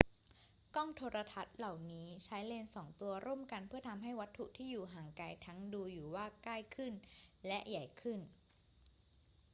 [0.75, 6.07] กล้องโทรทรรศน์เหล่านี้ใช้เลนส์สองตัวร่วมกันเพื่อทำให้วัตถุที่อยู่ห่างไกลทั้งดูว่าอยู่
[6.43, 6.93] ใกล้ขึ้น
[7.47, 8.19] และใหญ่ขึ้น